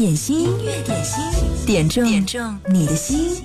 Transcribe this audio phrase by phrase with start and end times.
[0.00, 1.22] 点心，音乐点心，
[1.66, 3.36] 点中点中你的心。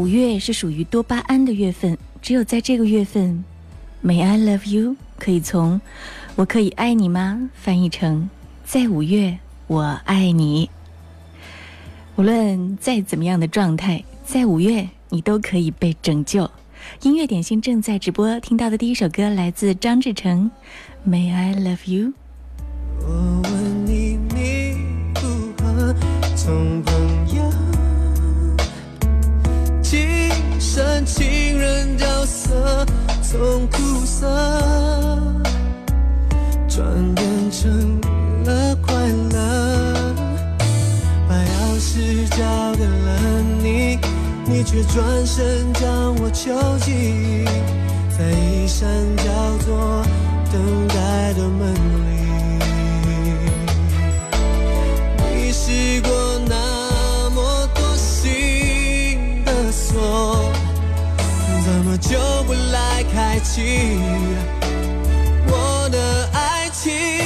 [0.00, 3.44] 五月是属于多巴胺的月份，只有在这个月份
[4.02, 5.78] ，May I love you 可以从
[6.36, 8.30] “我可以爱你吗”翻译成
[8.64, 10.70] “在五月我爱你”。
[12.16, 16.50] 无论再怎么样的状态，在五月你都可以被拯救。
[17.02, 20.50] 音乐点心正在直播，听到的第一首歌来自张志成，
[21.10, 22.06] 《May I love you》。
[23.00, 24.78] 我问你，你
[25.20, 25.94] 如何
[26.34, 27.19] 从朋
[31.04, 32.84] 情人角色，
[33.22, 34.26] 从苦涩
[36.68, 38.00] 转变成
[38.44, 38.94] 了快
[39.32, 40.14] 乐？
[41.28, 42.38] 把钥匙交
[42.76, 43.98] 给了你，
[44.46, 46.52] 你却转身将我囚
[46.84, 47.44] 禁
[48.16, 49.24] 在一扇叫
[49.64, 50.04] 做
[50.52, 51.74] 等待的门
[62.00, 63.98] 就不来开启。
[65.46, 67.19] 我的爱情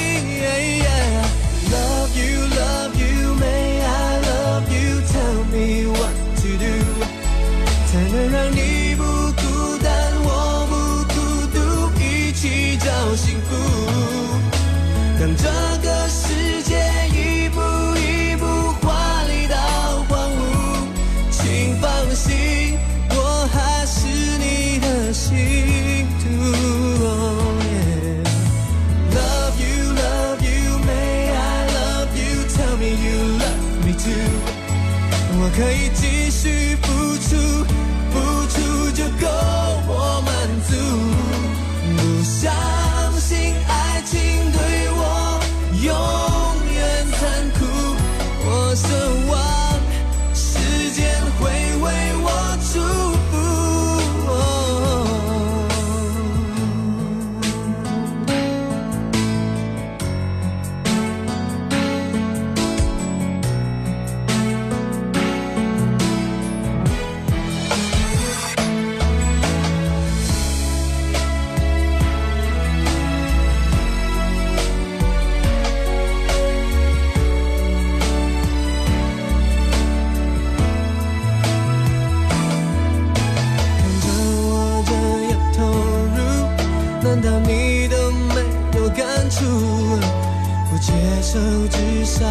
[92.05, 92.23] 少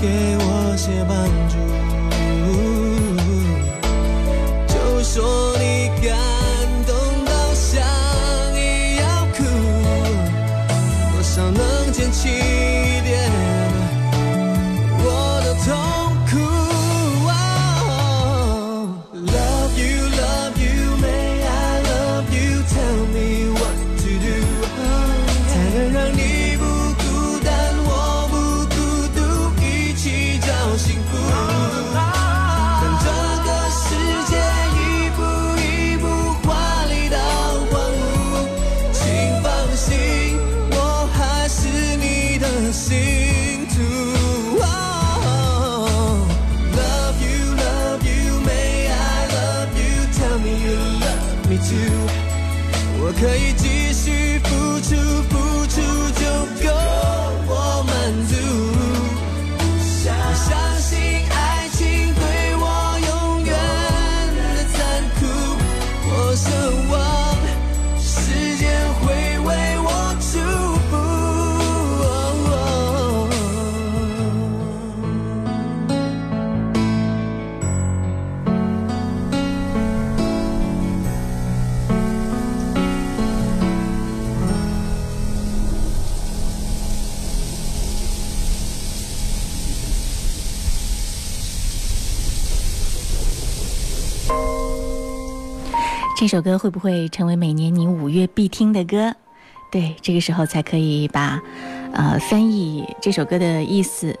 [0.00, 1.99] 给我些帮助。
[96.20, 99.14] 这首歌会不会成为每年你五月必听的歌？
[99.72, 101.40] 对，这个时候才可以把，
[101.94, 104.14] 呃，翻译这首歌的意思，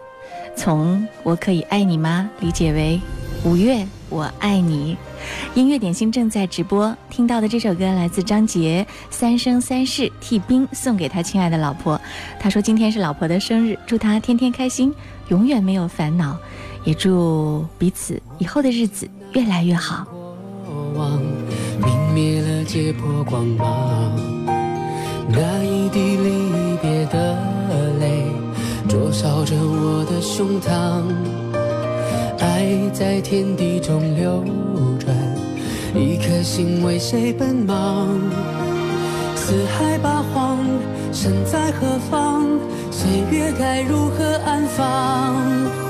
[0.56, 2.98] 从“我可以爱你吗”理解为
[3.44, 4.96] 五月，我爱你。
[5.54, 8.82] 音乐点心正在直播，听到的这首歌来自张杰，
[9.14, 12.00] 《三生三世替冰送给他亲爱的老婆。
[12.38, 14.90] 他说今天是老婆的生日，祝他天天开心，
[15.28, 16.34] 永远没有烦恼，
[16.82, 20.06] 也祝彼此以后的日子越来越好。
[22.20, 24.12] 灭了结魄光芒，
[25.26, 27.38] 那一滴离别的
[27.98, 28.26] 泪，
[28.86, 31.02] 灼烧着我的胸膛。
[32.38, 34.44] 爱在天地中流
[34.98, 35.16] 转，
[35.94, 38.08] 一颗心为谁奔忙？
[39.34, 40.58] 四海八荒，
[41.14, 42.46] 身在何方？
[42.90, 45.89] 岁月该如何安放？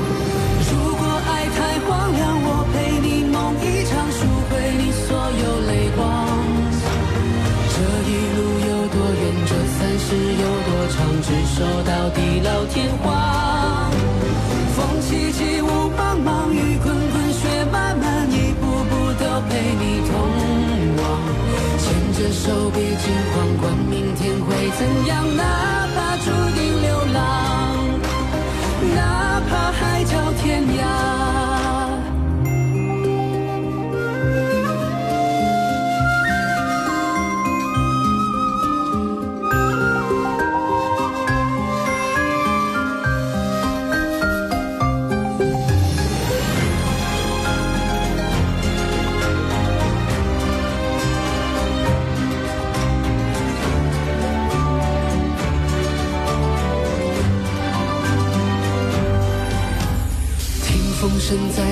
[3.91, 5.99] 梦一场，赎回你所有泪光。
[7.73, 7.77] 这
[8.07, 13.91] 一路有多远，这三世有多长，执手到地老天荒。
[14.75, 20.11] 风凄凄，雾茫茫，雨滚滚，雪漫漫，一步步都陪你同
[20.97, 21.03] 往。
[21.77, 21.83] 牵
[22.13, 24.47] 着手，别惊慌，管明天会
[24.77, 25.87] 怎样，哪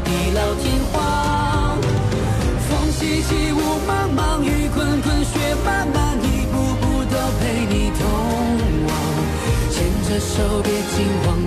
[0.00, 1.78] 地老天荒。
[2.68, 8.00] 风起起，雾茫茫，雨滚滚，雪漫漫，一步步都陪你同
[8.86, 8.90] 往。
[9.70, 9.76] 牵
[10.08, 11.37] 着手，别惊慌，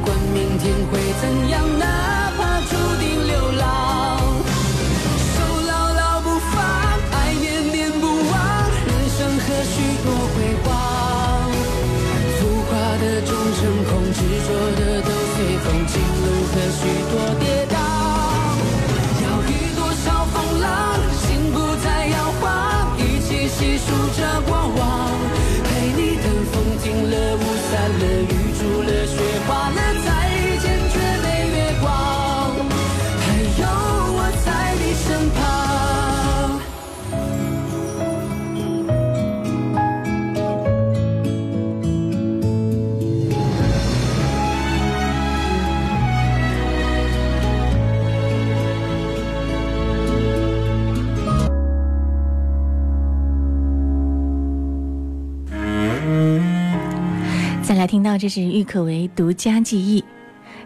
[57.82, 60.04] 来听到，这是郁可唯独家记忆，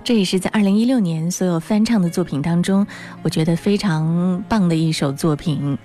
[0.03, 2.85] 这也是在二零一六年所有翻唱的作品当中，
[3.21, 5.77] 我觉得非常棒的一首作品，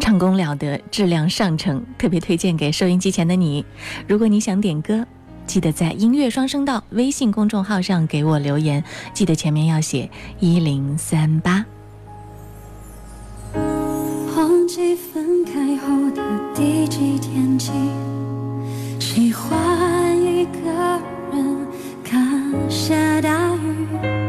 [0.00, 3.62] 唱功了得，质量上乘，特别推荐给收音机前的你。
[4.08, 5.06] 如果你想点歌，
[5.46, 10.08] 记得在音乐双声道微信公众号上给我留言，记得前面要写
[10.40, 11.66] 一零三八。
[14.34, 16.22] 忘记分开后的
[16.54, 17.70] 第几天起，
[18.98, 20.03] 喜欢
[20.44, 20.70] 一个
[21.32, 21.66] 人
[22.04, 24.23] 看下大雨，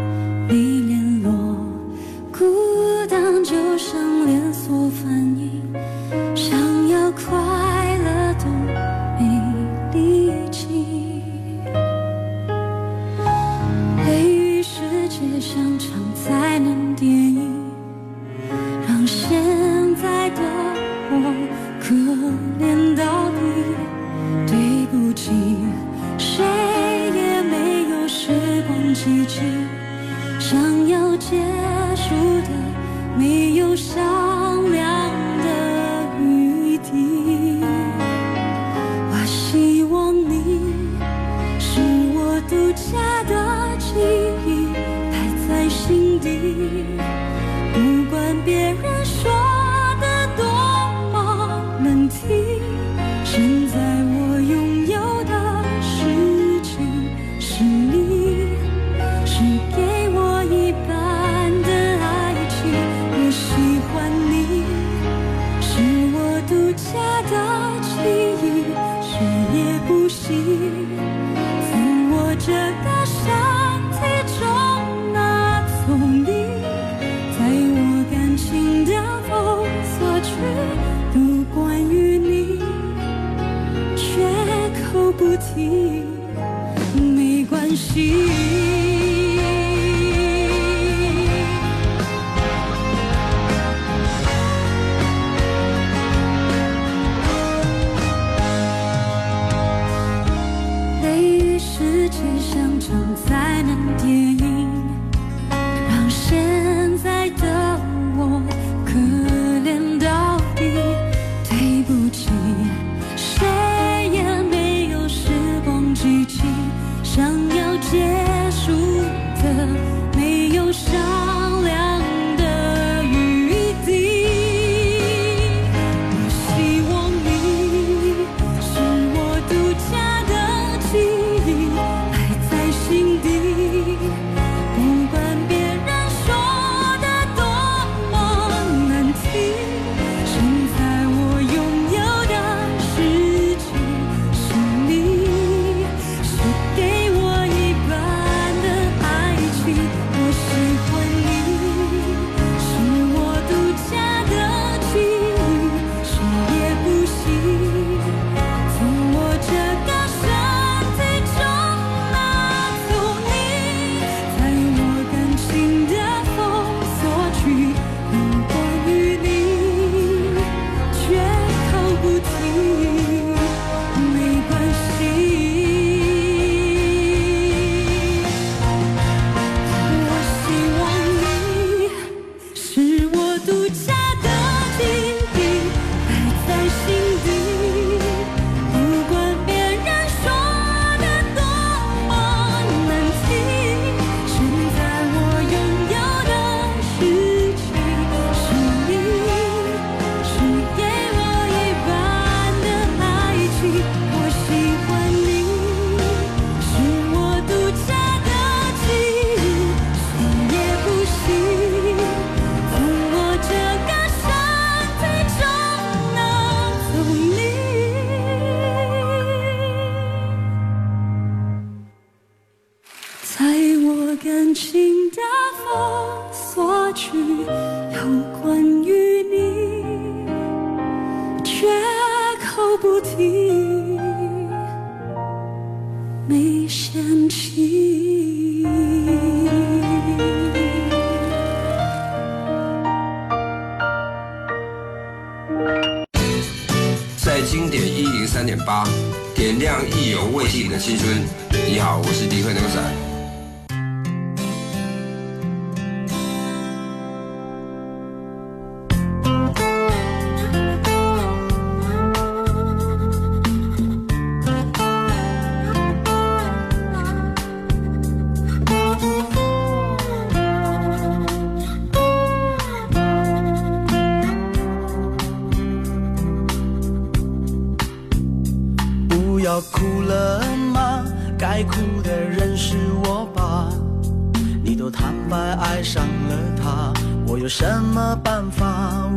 [103.97, 104.34] 点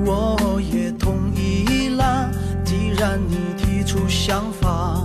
[0.05, 2.31] 我也同意啦。
[2.65, 5.03] 既然你提出想法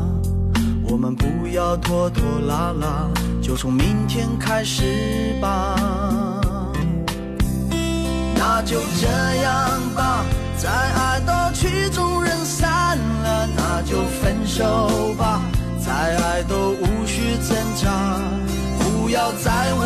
[0.84, 3.10] 我们不要拖拖拉拉
[3.42, 5.76] 就从明天开始吧。
[8.36, 9.08] 那就这
[9.42, 10.26] 样吧
[10.58, 15.42] 再爱都曲终人散了那就分手吧。
[15.86, 18.18] 再爱都无需挣扎
[18.80, 19.86] 不要再问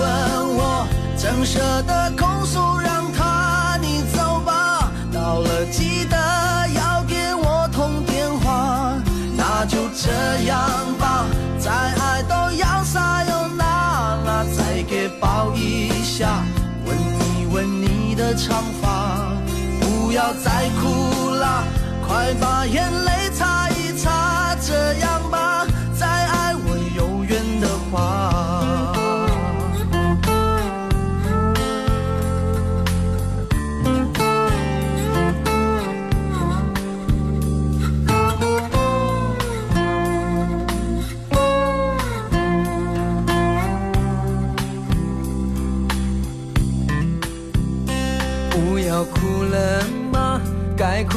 [0.56, 2.97] 我怎舍得拱手让
[5.38, 6.18] 到了，记得
[6.70, 8.96] 要给我通电话。
[9.36, 10.10] 那就这
[10.46, 10.60] 样
[10.98, 11.28] 吧，
[11.60, 16.42] 再爱都要撒悠那那，再给抱一下，
[16.88, 19.32] 吻一吻你的长发。
[19.80, 21.64] 不要再哭啦，
[22.08, 25.57] 快把眼泪擦一擦，这样吧。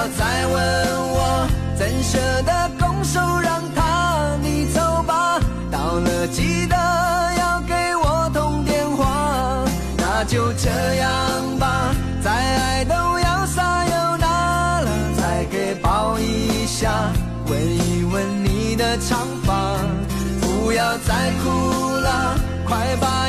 [0.00, 0.54] 不要再问
[1.12, 4.34] 我，怎舍得拱手让他？
[4.40, 5.38] 你走吧，
[5.70, 6.74] 到了记得
[7.38, 9.62] 要给我通电话，
[9.98, 14.88] 那就这样吧，再爱都要撒又那了，
[15.18, 16.90] 再给抱一下。
[17.50, 19.76] 闻一闻你的长发，
[20.40, 23.28] 不要再哭了，快把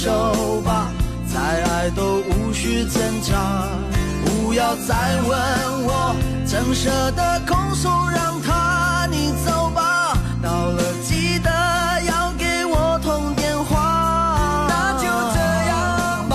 [0.00, 0.90] 手吧。
[1.30, 3.68] 再爱都无需挣扎，
[4.24, 5.38] 不要再问
[5.84, 10.16] 我，怎舍得空手让他你走吧。
[10.42, 11.50] 到了记得
[12.06, 16.34] 要给我通电话，那就这样吧。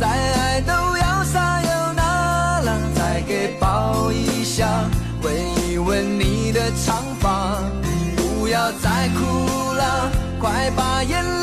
[0.00, 4.66] 再爱都要撒又那了，再给抱一下，
[5.22, 5.32] 闻
[5.70, 7.62] 一闻你的长发，
[8.16, 11.35] 不要再哭了，快把眼泪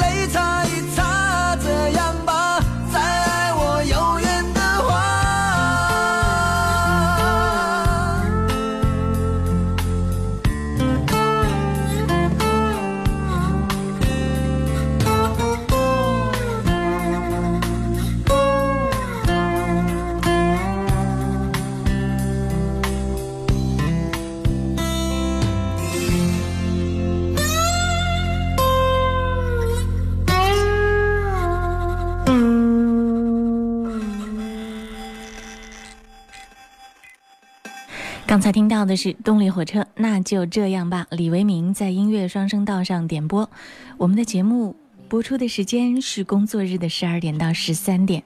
[38.43, 41.07] 才听到的是动力火车，那就这样吧。
[41.11, 43.49] 李维明在音乐双声道上点播。
[43.97, 44.75] 我们的节目
[45.07, 48.21] 播出的时间是工作日的十二点到十三点。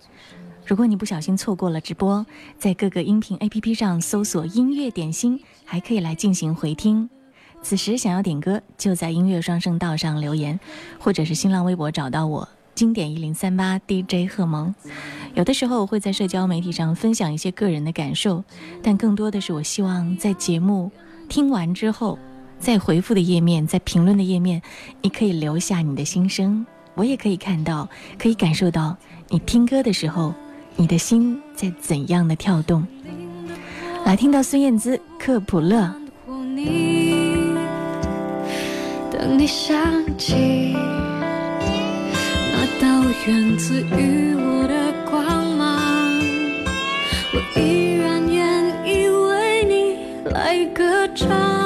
[0.65, 2.25] 如果你不小心错过了直播，
[2.57, 7.07] 在各个音频 APP 上搜索“音乐点心”，还可以来进行回听。
[7.61, 10.59] 此时想要点歌，就在音乐双声道上留言，
[10.97, 14.73] 或者是新浪微博找到我，经典一零三八 DJ 贺萌。
[15.37, 18.43] 有的时候会在社交媒体上分享一些个人的感受，
[18.81, 20.91] 但更多的是我希望在节目
[21.29, 22.17] 听完之后，
[22.59, 24.59] 在回复的页面，在评论的页面，
[25.03, 28.97] 你可以留下你的心声，我也可以看到，可以感受到
[29.29, 30.33] 你听歌的时候，
[30.75, 32.83] 你的心在怎样的跳动。
[34.05, 35.75] 来听到孙燕姿《克普勒》。
[39.11, 39.77] 等你想
[40.17, 40.73] 起
[42.51, 44.35] 那道源自于
[51.17, 51.56] 唱。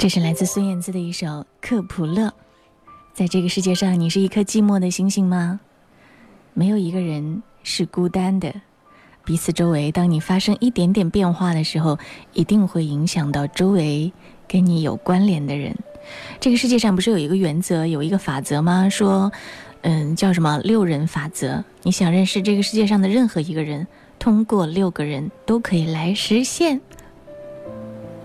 [0.00, 1.26] 这是来自孙燕姿的一首
[1.60, 2.28] 《克普勒》。
[3.12, 5.60] 在这个世界上，你是一颗寂寞的星星吗？
[6.54, 8.50] 没有一个人是孤单的。
[9.26, 11.98] 彼此周围，当你发生一点点变化的时候，
[12.32, 14.10] 一定会影响到周围
[14.48, 15.76] 跟你有关联的人。
[16.40, 18.88] 这个世界上不是有一个原则，有一个法则吗？
[18.88, 19.30] 说，
[19.82, 21.62] 嗯，叫什么六人法则？
[21.82, 23.86] 你想认识这个世界上的任何一个人，
[24.18, 26.80] 通过六个人都可以来实现。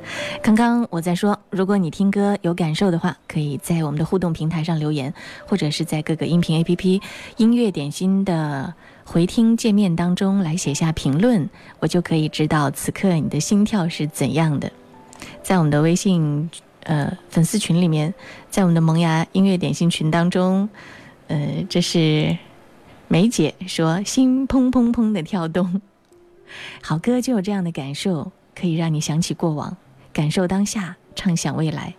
[0.41, 5.13] 刚刚我在说，如果你听歌有感受的话，可以在我们的互动平台上留言，
[5.47, 7.01] 或者是在各个音频 APP
[7.37, 14.71] 音乐点心的回听界面当中来写下评论，我就可以知道此刻你的心跳是怎样的。
[15.41, 16.49] 在我们的微信
[16.83, 18.13] 呃粉丝群里面，
[18.49, 20.69] 在我们的萌芽音乐点心群当中，
[21.27, 22.37] 呃，这是
[23.07, 25.81] 梅姐说心砰砰砰的跳动，
[26.81, 29.75] 好歌就有这样的感受，可以让你想起过往。
[30.15, 31.93] 感受当下，畅想未来。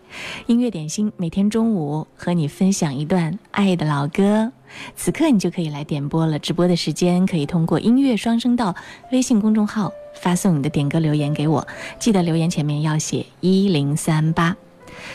[0.46, 4.50] 音乐点心每天中午和你分享一段爱的老歌，
[4.96, 6.38] 此刻你就可以来点播了。
[6.38, 8.74] 直播的时间可以通过音乐双声道
[9.12, 14.56] 微信公众号发送你的点歌留言给我，记得留言前面要写一零三八。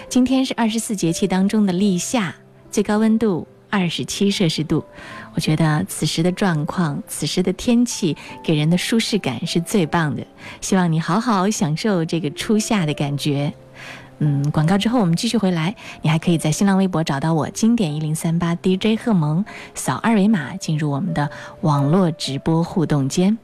[0.07, 2.35] 今天是二十四节气当中的立夏，
[2.69, 4.85] 最高温度二十七摄氏度。
[5.33, 10.23] 我觉得此时的状况，此时的天气给人的舒适感是最棒的。
[10.59, 13.53] 希望你好好享受这个初夏的感觉。
[14.19, 21.27] 嗯，广告之后我们继续回来，你还可以在新浪微博找到我经典一零三八 DJ 贺萌，扫二维码进入我们的
[21.61, 23.35] 网络直播互动间。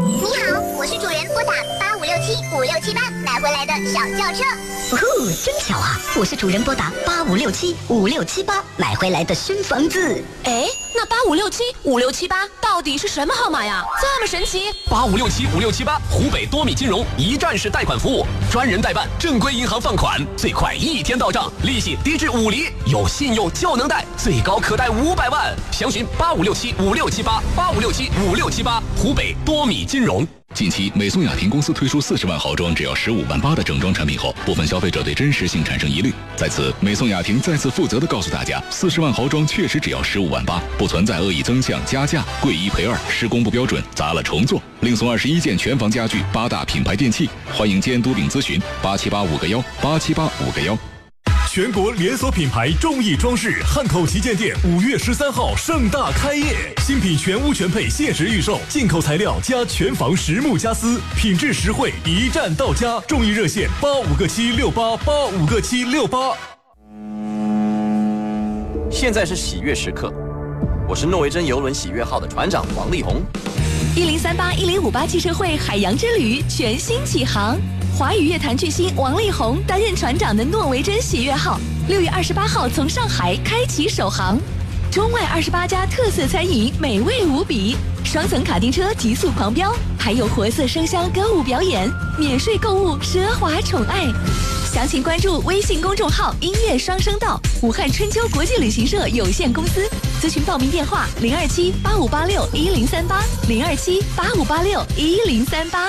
[0.00, 4.42] 你好，我是主人拨打八五六七五六七八买回来的小轿车。
[4.90, 5.96] 哦吼，真巧啊！
[6.16, 10.20] 我是主人拨打八五六七五六七八买回来的新房子。
[10.42, 13.84] 哎，那八五六七五六七八到底是什么号码呀？
[14.00, 14.64] 这么神奇！
[14.90, 25.54] 八五六七五六七八，湖北多米金融一站式贷款服务，专人代办，正规银行放款，最快一天到账，利息低至五厘，有信用就能贷，最高可贷五百万。
[25.70, 30.26] 详询八五六七五六七八八五六七五六七八，湖北多米金融。
[30.54, 36.12] 近期，美松雅婷公司推出四十万豪装只要十五万万八的整装产品后，部分消费者对真实性产生疑虑。
[36.36, 47.28] 在此，美颂雅婷再次负责的告诉大家，四十万豪装确实只要十五万八，不存在恶意增项、加价、贵一赔二、施工不标准、砸了重做，另送二十一件全房家具、八大品牌电器。
[47.52, 50.76] 欢迎监督并咨询八七八五个幺八七八五个幺。
[51.58, 63.00] 全国连锁品牌众意装饰汉口旗舰店五月十三号盛大开业，新品全屋全配，限时预售，进口材料加全房实木家私，品质实惠，一站到家。
[63.08, 66.30] 众意热线八五个七六八八五个七六八。
[68.88, 70.14] 现在是喜悦时刻，
[70.88, 73.20] 我是诺维珍游轮喜悦号的船长王力宏。
[73.96, 77.58] 一零三八一零五八汽车会海洋之旅全新启航，
[77.98, 81.58] 华语乐坛巨星王力宏担任船长的诺维珍喜悦号，
[81.88, 84.38] 六月二十八号从上海开启首航。
[84.88, 94.06] 中外二十八家特色餐饮，美味无比；双层卡丁车急速狂飙，还有活色生香歌舞表演，免税购物，奢华宠爱。
[94.72, 99.90] 详情关注微信公众号“音乐双声道”，武汉春秋国际旅行社有限公司。
[100.22, 105.88] 咨询报名电话：零二七八五八六一零三八，零二七八五八六一零三八。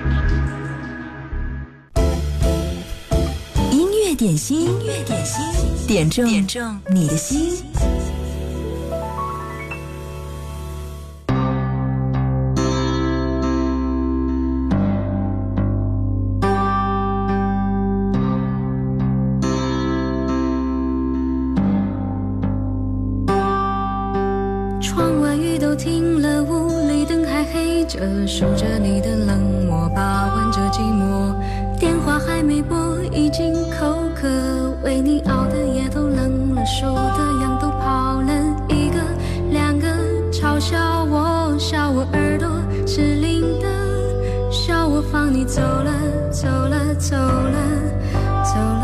[4.15, 4.67] 点心，
[5.05, 5.43] 点心，
[5.87, 7.63] 点中你的心。
[24.81, 31.00] 窗外雨都停了，屋里灯还黑着，数着你的冷漠，把玩着寂寞。
[32.25, 32.75] 还没拨，
[33.11, 34.27] 已经口渴，
[34.83, 38.31] 为你熬的夜都冷了，手的痒都跑了。
[38.69, 38.99] 一个
[39.51, 39.87] 两个
[40.31, 42.47] 嘲笑我，笑我耳朵
[42.85, 43.67] 失灵的，
[44.51, 45.91] 笑我放你走了，
[46.31, 47.57] 走了，走了，
[48.43, 48.81] 走了。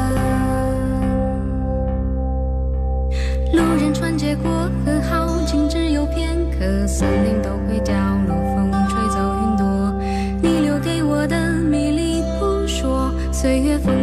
[3.53, 4.51] 路人穿街过
[4.85, 7.95] 河，好景只有片刻，森林都会凋
[13.47, 13.96] 朔，月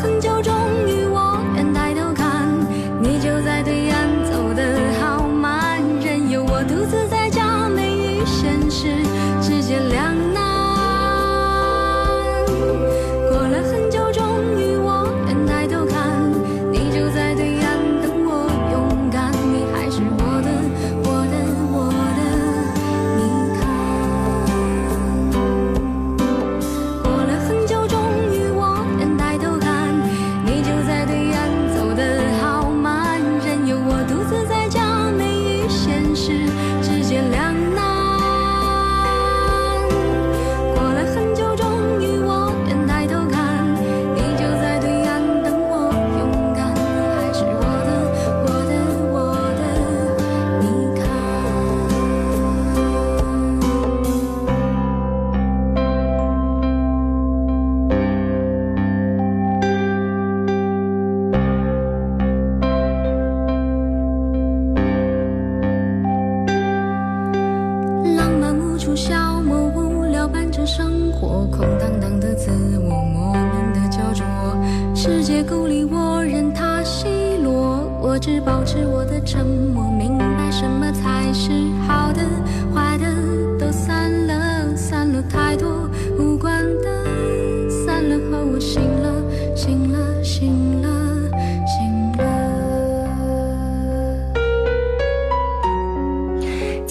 [0.00, 0.59] 很久中。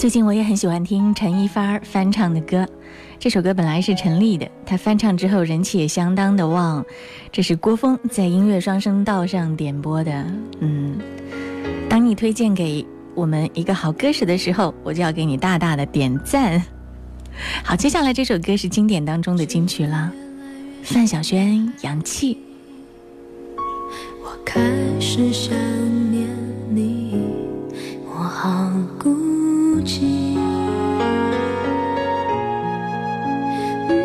[0.00, 2.66] 最近我也很喜欢听陈一发翻唱的歌
[3.18, 6.82] 这首歌本来是陈粒的她翻唱之后人气也相当的旺
[7.30, 10.24] 这是郭峰在音乐双声道上点播的
[10.60, 10.98] 嗯。
[11.86, 12.82] 当你推荐给
[13.14, 16.64] 我们一个好歌手的时候我就要给你大大的点赞。
[17.62, 20.10] 好接下来这首歌是经典当中的金曲了
[20.82, 22.38] 范晓萱洋气。
[24.24, 24.62] 我开
[24.98, 25.54] 始想
[26.10, 26.26] 念
[26.70, 27.20] 你
[28.06, 29.29] 我好孤
[29.80, 30.36] 空气。
[33.88, 33.96] 嗯。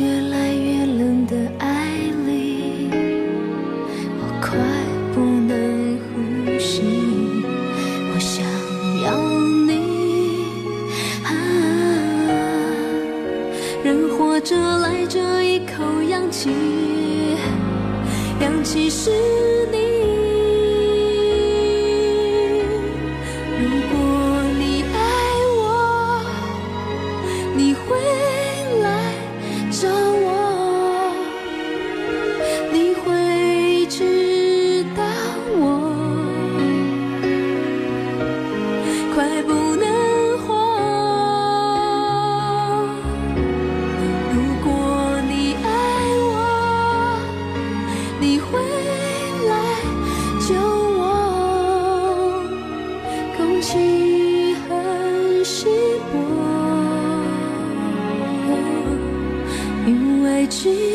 [0.00, 1.66] 越来越冷的爱
[2.26, 2.90] 里，
[4.18, 4.58] 我快
[5.14, 6.82] 不能呼吸。
[8.10, 8.44] 我想
[9.04, 9.06] 要
[9.64, 9.70] 你。
[13.84, 16.73] 人活着赖着一口氧气。
[18.74, 19.43] 其实
[53.64, 55.64] 气很稀
[56.12, 56.18] 薄，
[59.86, 60.93] 因为只。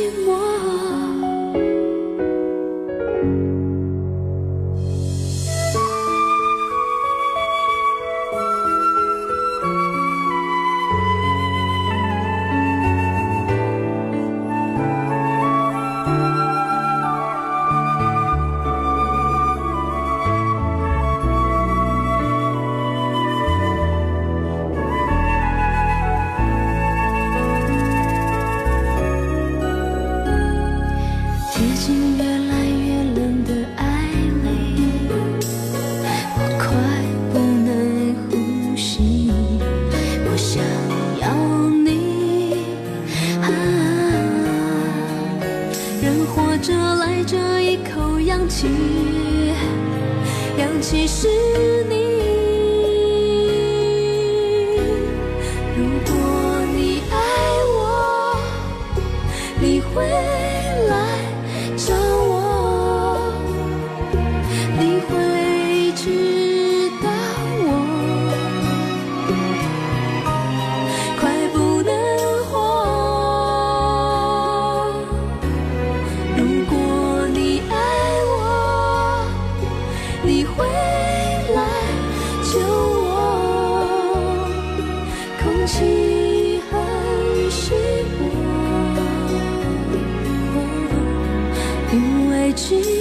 [92.67, 92.98] 因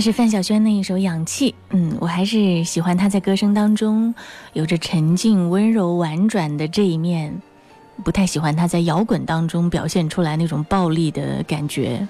[0.00, 4.14] 这是范晓萱的一首《氧气》，嗯，我还是喜欢她在歌声当中
[4.54, 7.38] 有着沉静、温柔、婉转的这一面，
[8.02, 12.08] 不太喜欢她在摇滚当中表现出来那种暴力的感觉。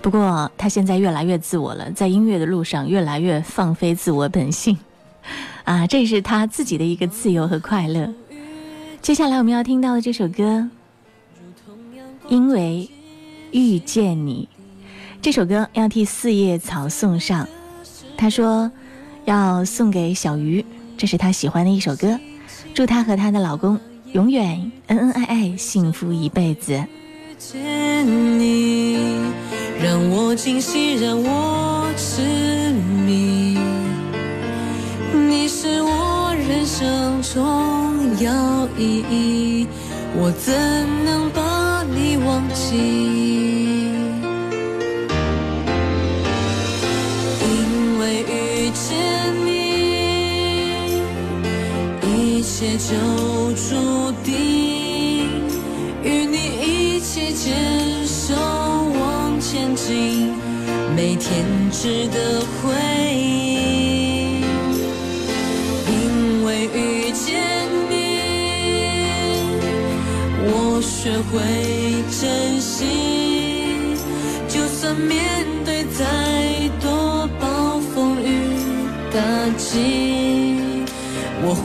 [0.00, 4.78] 不过她现在越来越自我了，在音乐的路上越来越放飞自我本性，
[5.64, 8.10] 啊，这是她自己的一个自由和快乐。
[9.02, 10.70] 接下来我们要听到的这首歌，
[12.30, 12.88] 因为
[13.50, 14.48] 遇见你。
[15.22, 17.46] 这首歌要替四叶草送上，
[18.16, 18.70] 他说
[19.26, 20.64] 要送给小鱼，
[20.96, 22.18] 这是他喜欢的一首歌，
[22.72, 23.78] 祝她和她的老公
[24.12, 26.82] 永远恩恩爱爱，幸福一辈子。
[27.38, 27.60] 见
[28.38, 28.96] 你，
[29.82, 32.72] 让我惊喜，让我痴
[33.04, 33.58] 迷。
[35.12, 39.66] 你是我人生重要意义，
[40.16, 40.54] 我怎
[41.04, 43.29] 能把你忘记？
[52.88, 54.32] 就注定。
[56.02, 57.54] 与你一起牵
[58.06, 60.32] 手往前进，
[60.96, 62.72] 每天值得回
[63.14, 64.40] 忆。
[65.92, 67.92] 因为遇见你，
[70.46, 71.36] 我学会
[72.18, 72.86] 珍惜，
[74.48, 75.39] 就算面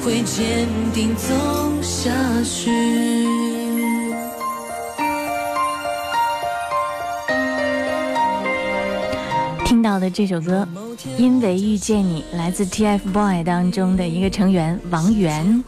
[0.06, 1.34] 会坚定走
[1.82, 2.12] 下
[2.44, 2.70] 去。
[9.66, 10.68] 听到的这首歌，
[11.18, 15.64] 因为遇见你，来自 TFBOY 当中的一个成员王源。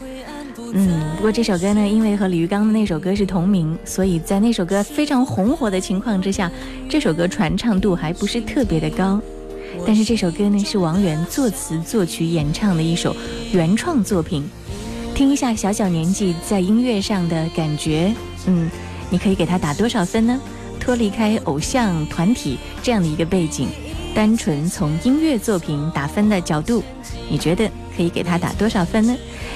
[0.71, 6.51] 嗯，不过这首歌呢，因为和李玉刚的那首歌是同名，所以在那首歌非常红火的情况之下，
[6.87, 9.19] 这首歌传唱度还不是特别的高。
[9.85, 13.15] 但是这首歌呢，是王源作词作曲演唱的一首
[13.51, 14.43] 原创作品。
[15.15, 18.13] 听一下小小年纪在音乐上的感觉，
[18.45, 18.69] 嗯，
[19.09, 20.39] 你可以给他打多少分呢？
[20.79, 23.67] 脱离开偶像团体这样的一个背景，
[24.13, 26.83] 单纯从音乐作品打分的角度，
[27.29, 29.15] 你觉得可以给他打多少分呢？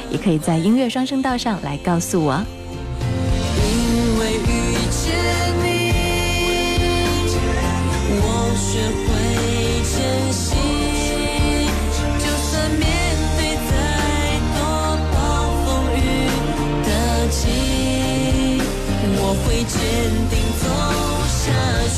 [0.09, 2.43] 也可以在音乐双声道上来告诉我。
[19.63, 19.79] 坚
[20.29, 20.65] 定走
[21.27, 21.43] 下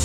[0.00, 0.04] 去。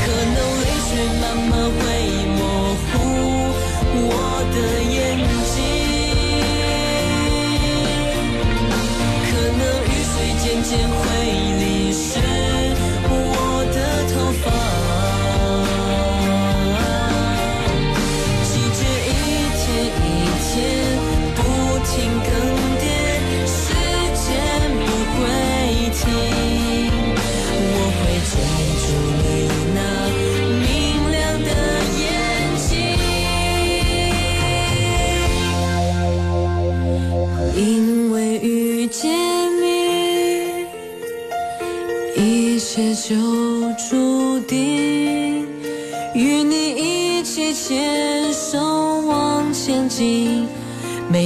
[0.00, 0.90] 可能泪水
[1.20, 1.80] 慢慢会
[2.36, 2.40] 模
[2.86, 2.88] 糊
[4.10, 4.10] 我
[4.54, 4.56] 的
[4.94, 4.96] 眼
[5.44, 5.56] 睛。
[9.26, 10.98] 可能雨水渐渐会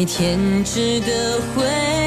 [0.05, 2.02] 天值得回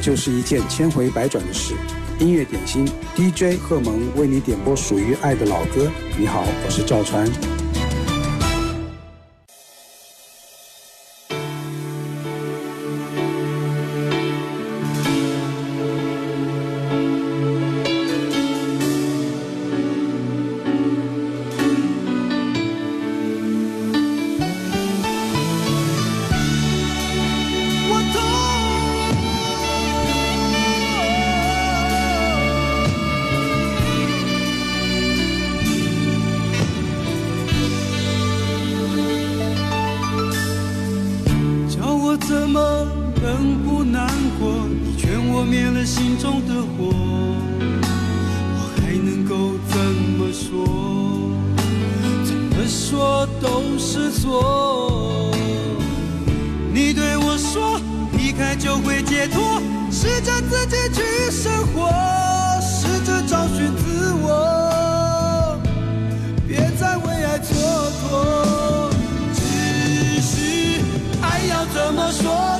[0.00, 1.74] 就是一件千回百转的事。
[2.18, 5.90] 音乐点心 DJ 贺蒙为你点播属于爱的老歌。
[6.18, 7.59] 你好，我是赵传。
[45.72, 46.92] 了心中的火，
[48.56, 49.78] 我还能够怎
[50.18, 50.66] 么说？
[52.24, 55.32] 怎么说都是错。
[56.72, 57.80] 你对我说，
[58.18, 59.60] 离开就会解脱，
[59.90, 61.88] 试着自己去生活，
[62.60, 65.58] 试着找寻自我，
[66.46, 67.54] 别再为爱蹉
[68.02, 68.90] 跎。
[69.34, 70.80] 只是
[71.22, 72.59] 爱要怎么说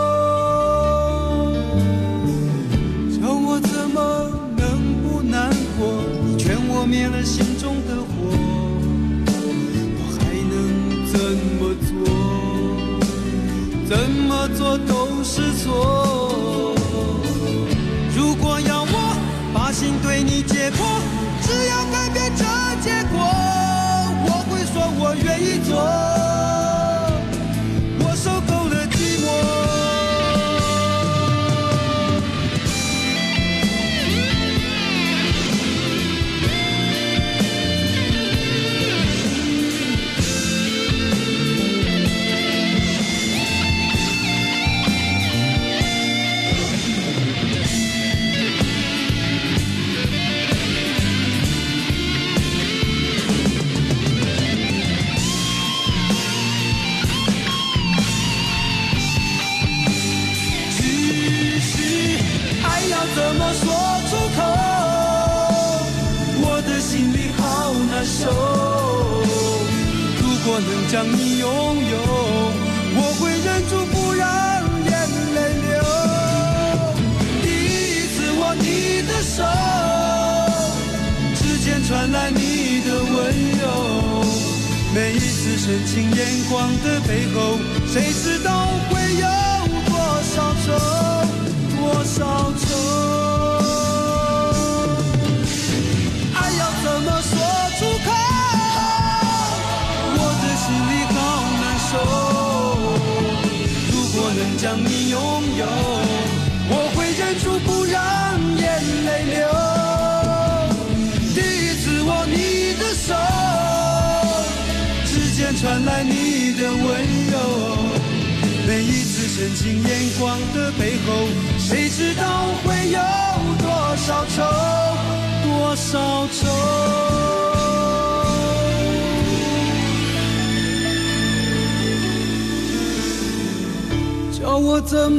[6.91, 8.11] 灭了心中的火，
[9.95, 10.53] 我还能
[11.07, 11.15] 怎
[11.57, 11.89] 么做？
[13.87, 16.75] 怎么做都是错。
[18.13, 19.15] 如果要我
[19.53, 20.99] 把心对你解剖，
[21.41, 22.43] 只要改变这
[22.81, 23.15] 结果，
[24.25, 26.20] 我会说我愿意做。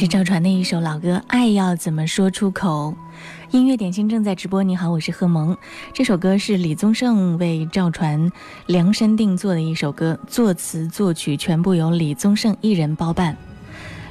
[0.00, 2.96] 是赵传的一首老歌《爱要怎么说出口》。
[3.54, 4.62] 音乐点心正在直播。
[4.62, 5.54] 你好，我是贺萌。
[5.92, 8.32] 这首歌是李宗盛为赵传
[8.64, 13.36] 量身定做的一首歌，作词作曲全部由李宗盛一人包办。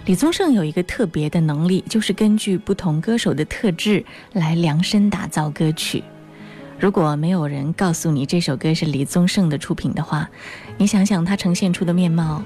[0.06, 6.04] 李宗盛有一个特别的能力，就是根据不同歌手的特质来量身打造歌曲。
[6.78, 10.30] 如果没有人告诉你这首歌是李宗盛的出品的话，
[10.78, 12.44] 你想想他呈现出的面貌。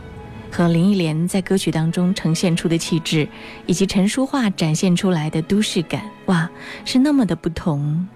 [0.54, 3.28] 和林忆莲在歌曲当中呈现出的气质，
[3.66, 6.47] 以及陈淑桦展现出来的都市感，哇，
[6.86, 8.08] 是那么的不同。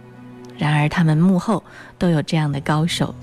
[0.56, 1.64] 然而，他们幕后
[1.98, 3.16] 都有这样的高手。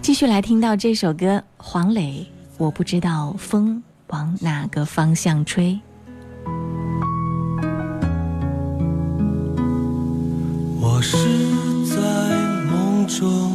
[0.00, 2.24] 继续来听到这首歌，黄磊，
[2.56, 5.80] 我不知道风往哪个方向吹。
[10.80, 11.16] 我是
[11.86, 11.96] 在
[12.70, 13.52] 梦中，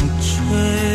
[0.00, 0.89] 风吹。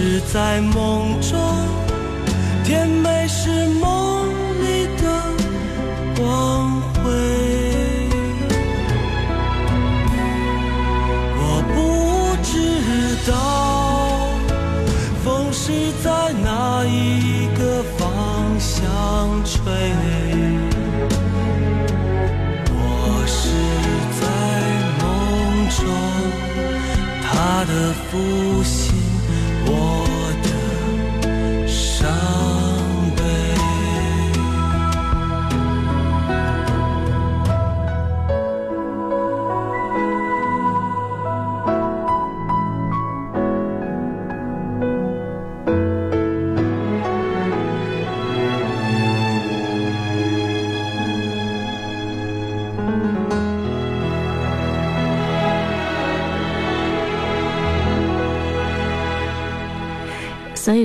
[0.00, 1.36] 是在梦中，
[2.62, 3.66] 甜美是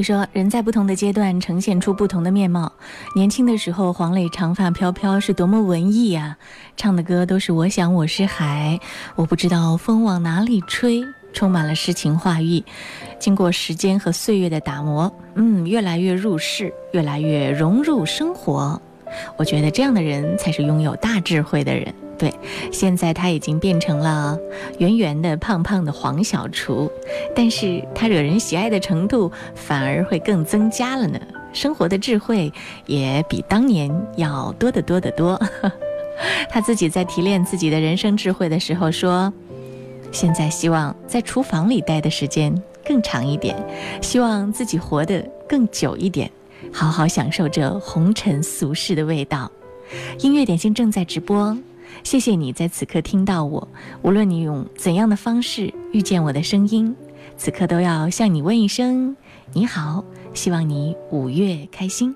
[0.03, 2.71] 说，人在不同的阶段呈现出不同的面貌。
[3.15, 6.37] 年轻的时候，黄磊长发飘飘，是多么文艺呀、
[6.75, 8.79] 唱的歌都是“我想我是海”，
[9.15, 11.03] 我不知道风往哪里吹。
[11.33, 12.63] 充满了诗情画意。
[13.17, 18.79] 经过时间和岁月的打磨，嗯，越来越入世，越来越融入生活。
[19.35, 21.91] 我觉得这样的人才是拥有大智慧的人。
[22.23, 22.33] 对，
[22.71, 24.39] 现在他已经变成了
[24.77, 26.89] 圆圆的、胖胖的黄小厨，
[27.35, 31.19] 但是他惹人喜爱的程度反而会更增加了呢。
[31.51, 32.49] 生活的智慧
[32.85, 35.37] 也比当年要多得多得多。
[36.49, 39.33] 他自己在提炼自己的人生智慧的时候说
[40.09, 42.55] ：“现在希望在厨房里待的时间
[42.85, 43.53] 更长一点，
[44.01, 46.31] 希望自己活得更久一点，
[46.71, 49.51] 好好享受这红尘俗世的味道。”
[50.19, 51.55] 音乐点心正在直播，
[52.03, 53.67] 谢谢你在此刻听到我。
[54.01, 56.95] 无论你用怎样的方式遇见我的声音，
[57.37, 59.15] 此刻都要向你问一声
[59.53, 60.03] 你好。
[60.33, 62.15] 希望你五月开心。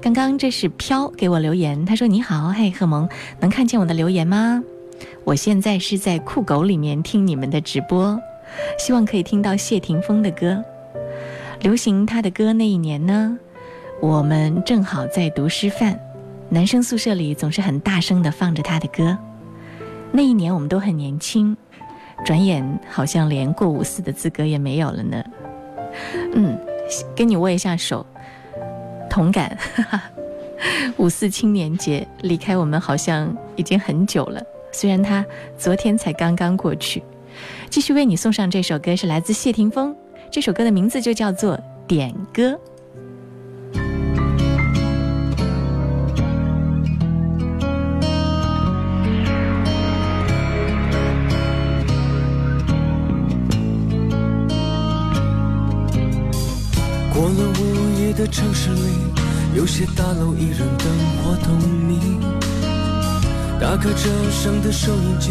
[0.00, 3.08] 刚刚这是飘给我留言，他说：“你好，嘿，贺萌，
[3.40, 4.62] 能看见我的留言吗？
[5.24, 8.18] 我现在是在酷狗里面听你们的直播，
[8.78, 10.62] 希望可以听到谢霆锋的歌。
[11.60, 13.38] 流行他的歌那一年呢，
[14.00, 16.00] 我们正好在读师范，
[16.48, 19.16] 男生宿舍里总是很大声的放着他的歌。
[20.12, 21.56] 那一年我们都很年轻，
[22.24, 25.24] 转眼好像连过五四的资格也没有了呢。
[26.34, 26.58] 嗯。”
[27.16, 28.06] 跟你握一下手，
[29.10, 29.58] 同感。
[30.98, 34.40] 五四青年节离开我们好像已经很久了，
[34.70, 35.26] 虽然他
[35.58, 37.02] 昨天才刚刚过去。
[37.68, 39.92] 继续为你送上这首歌，是来自谢霆锋，
[40.30, 41.56] 这首歌的名字就叫做
[41.88, 42.52] 《点歌》。
[58.28, 58.80] 城市里，
[59.54, 60.86] 有些大楼依然灯
[61.22, 62.20] 火通明。
[63.60, 65.30] 打开车上的收音机，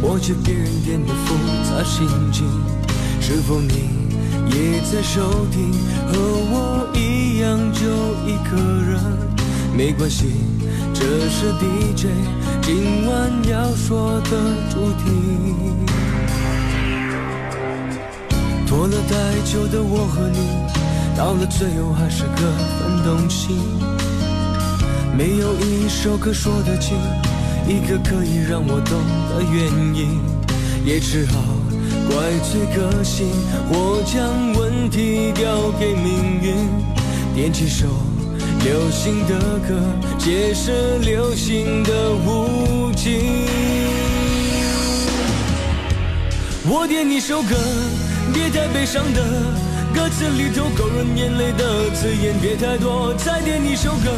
[0.00, 2.46] 播着别人点的复杂心情。
[3.20, 3.90] 是否你
[4.50, 5.72] 也在收听？
[6.08, 6.18] 和
[6.50, 7.80] 我一样就
[8.26, 9.00] 一个人，
[9.76, 10.32] 没关系，
[10.92, 12.06] 这是 DJ
[12.62, 14.30] 今晚要说的
[14.70, 15.02] 主题。
[18.66, 19.12] 拖了太
[19.44, 20.83] 久的我和你。
[21.16, 22.42] 到了最后还是各
[22.78, 23.54] 分东西，
[25.16, 26.96] 没有一首歌说得清，
[27.68, 28.98] 一个可以让我懂
[29.30, 30.20] 的原因，
[30.84, 31.38] 也只好
[32.08, 32.16] 怪
[32.50, 33.28] 罪个性，
[33.70, 36.56] 或将问题交给命运。
[37.32, 37.86] 点几首
[38.64, 39.80] 流行的歌，
[40.18, 43.46] 解释流行的无尽。
[46.66, 47.54] 我点一首歌，
[48.32, 49.63] 别太悲伤的。
[49.94, 54.10] 歌词里头勾人眼泪的字眼别太多，再点一首歌，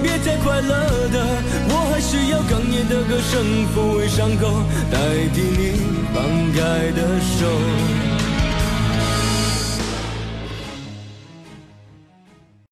[0.00, 1.26] 别太快乐的。
[1.68, 4.98] 我还是要哽咽的歌声抚慰伤口，代
[5.34, 5.82] 替你
[6.14, 8.17] 放开的手。